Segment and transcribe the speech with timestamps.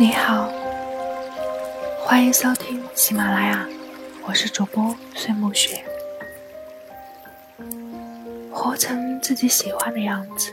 [0.00, 0.48] 你好，
[2.04, 3.66] 欢迎收听喜马拉雅，
[4.24, 5.82] 我是主播孙暮雪。
[8.48, 10.52] 活成自己喜欢的样子。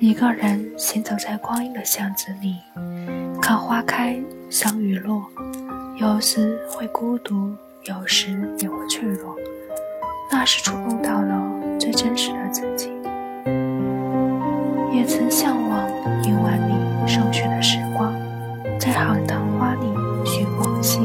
[0.00, 2.56] 一个人行走在光阴的巷子里，
[3.42, 4.18] 看花开，
[4.48, 5.22] 赏雨落，
[5.98, 9.36] 有时会孤独，有时也会脆弱。
[10.30, 12.90] 那是触碰到了最真实的自己。
[14.90, 15.88] 也曾向往
[16.22, 16.74] 夜晚里
[17.06, 18.12] 上学的时光，
[18.78, 19.86] 在海棠花里
[20.24, 21.00] 寻往昔。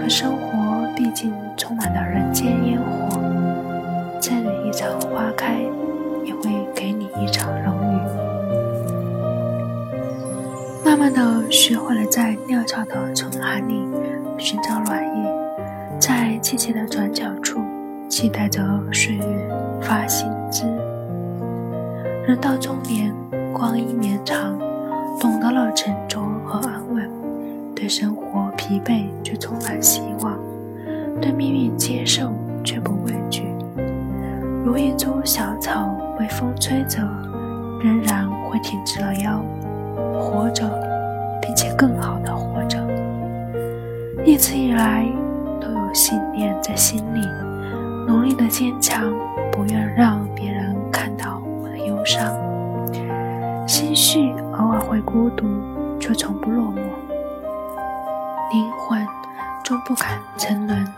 [0.00, 3.08] 可生活毕竟充满了人间烟火，
[4.20, 5.60] 赠你一场花开，
[6.24, 7.98] 也会给你一场冷雨。
[10.84, 13.86] 慢慢的学会了在料峭的春寒里
[14.38, 15.24] 寻找暖意，
[16.00, 17.60] 在季节的转角处
[18.08, 18.62] 期待着
[18.92, 19.24] 岁月
[19.80, 20.64] 发新枝。
[22.26, 23.14] 人到中年，
[23.52, 24.58] 光阴绵长，
[25.20, 27.08] 懂得了沉着和安稳，
[27.74, 30.38] 对生活疲惫却充满希望，
[31.20, 32.32] 对命运接受
[32.64, 33.44] 却不畏惧。
[34.64, 35.88] 如一株小草
[36.18, 36.98] 被风吹着，
[37.82, 39.44] 仍然会挺直了腰，
[40.20, 40.64] 活着，
[41.40, 42.78] 并且更好的活着。
[44.24, 45.04] 一直以来
[45.60, 47.20] 都有信念在心里，
[48.06, 49.12] 努力的坚强，
[55.12, 55.46] 孤独，
[56.00, 56.76] 却从不落寞。
[58.50, 59.06] 灵魂
[59.62, 60.88] 终不肯沉沦。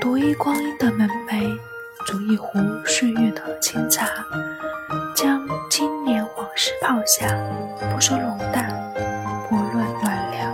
[0.00, 1.48] 独一光阴的门楣，
[2.06, 4.06] 煮一壶岁月的清茶，
[5.14, 7.28] 将经年往事泡下，
[7.94, 8.68] 不说浓淡，
[9.48, 10.52] 不论暖凉，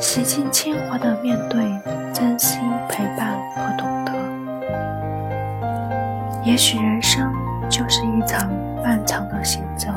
[0.00, 1.80] 洗尽铅华的面对，
[2.12, 4.12] 真心陪伴和懂得。
[6.44, 7.32] 也许人生。
[7.70, 8.52] 就是一场
[8.84, 9.88] 漫长的行走，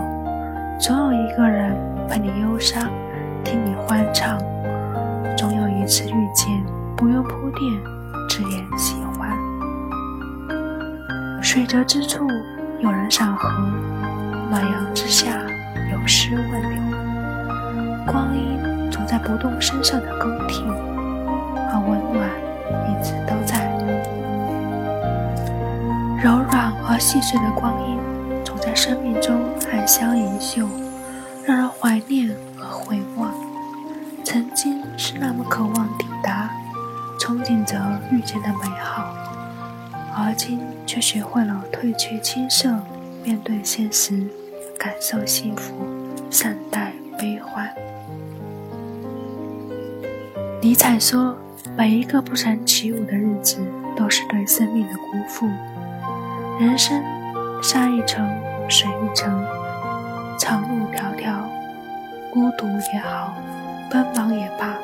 [0.80, 1.76] 总有一个人
[2.08, 2.88] 陪你忧伤，
[3.44, 4.38] 听你欢唱；
[5.36, 6.64] 总有一次遇见，
[6.96, 7.74] 不用铺垫，
[8.30, 9.36] 只言喜欢。
[11.42, 12.28] 水泽之处
[12.80, 13.50] 有人赏荷，
[14.52, 15.32] 暖阳之下
[15.92, 16.80] 有诗问流。
[18.06, 20.64] 光阴总在不动声色的更替，
[21.72, 22.30] 而温暖
[22.88, 23.66] 一直都在。
[26.24, 27.98] 柔软而细碎的光阴，
[28.78, 29.36] 生命中
[29.72, 30.70] 暗香盈袖，
[31.48, 33.34] 让人怀念和回望。
[34.24, 36.48] 曾经是那么渴望抵达，
[37.20, 37.76] 憧憬着
[38.12, 39.12] 遇见的美好，
[40.16, 42.70] 而今却学会了褪去青涩，
[43.24, 44.28] 面对现实，
[44.78, 45.74] 感受幸福，
[46.30, 47.68] 善待悲欢。
[50.62, 51.36] 尼采说
[51.76, 53.58] ：“每一个不曾起舞的日子，
[53.96, 55.50] 都是对生命的辜负。”
[56.62, 57.04] 人生，
[57.64, 58.24] 下一程，
[58.70, 59.46] 水一程，
[60.38, 61.40] 长路迢迢，
[62.34, 63.34] 孤独也好，
[63.90, 64.76] 奔忙也罢，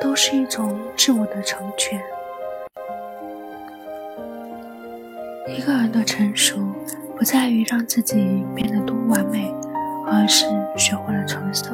[0.00, 2.00] 都是一种自我的成全。
[5.46, 6.58] 一个人的成熟，
[7.16, 9.52] 不在于让自己变得多完美，
[10.06, 11.70] 而是学会了承受。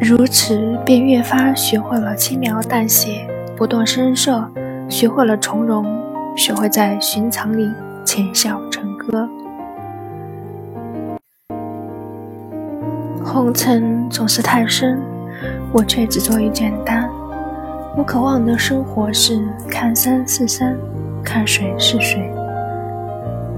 [0.00, 4.48] 如此，便越发学会了轻描淡写，不动声色，
[4.88, 5.84] 学会了从容。
[6.36, 7.68] 学会在寻常里
[8.04, 8.79] 浅笑着
[9.10, 9.28] 歌。
[13.24, 15.00] 红尘总是太深，
[15.72, 17.10] 我却只做一简单。
[17.96, 20.76] 我渴望的生活是看山是山，
[21.24, 22.30] 看水是水，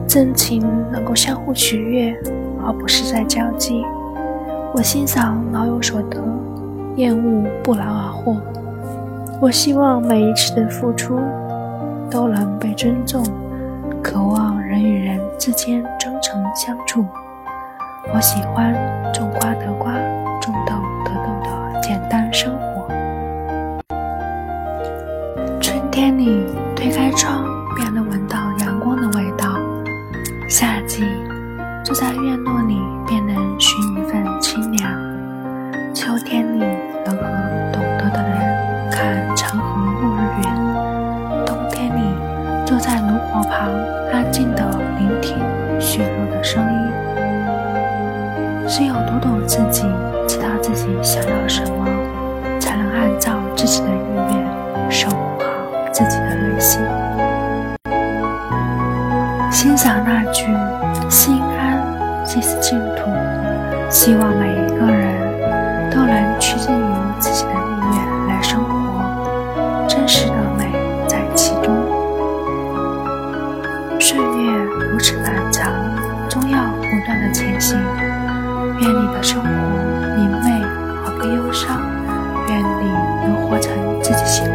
[0.06, 2.16] 真情能够相互取悦，
[2.64, 3.84] 而不是在交际。
[4.74, 6.18] 我欣赏老有所得，
[6.96, 8.36] 厌恶不劳而获。
[9.40, 11.18] 我希望每一次的付出。
[12.10, 13.24] 都能被尊重，
[14.02, 17.06] 渴望与人之间真诚相处。
[18.12, 18.74] 我喜欢
[19.12, 19.92] 种瓜得瓜，
[20.40, 22.88] 种豆得豆的简单生活。
[25.60, 26.44] 春天里
[26.74, 27.44] 推开窗，
[27.76, 29.50] 便能闻到阳光的味道；
[30.48, 31.04] 夏季
[31.84, 32.51] 坐在院落
[49.52, 49.82] 自己，
[50.26, 51.86] 知道自己想要什么，
[52.58, 55.46] 才能按照自己的意愿守护好
[55.92, 56.80] 自己的内心。
[59.50, 60.46] 欣赏那句
[61.10, 63.10] “心安即是净土”，
[63.92, 67.54] 希望每一个人都能趋近于自己的意
[67.94, 70.64] 愿来生活，真实的美
[71.06, 71.76] 在其中。
[74.00, 74.50] 岁月
[74.90, 75.70] 如此漫长，
[76.26, 77.78] 终要不断的前行。
[78.80, 79.48] 愿你的生活
[80.16, 80.62] 明媚
[81.04, 81.80] 而不忧伤
[82.48, 82.90] 愿你
[83.26, 83.72] 能活成
[84.02, 84.51] 自己喜欢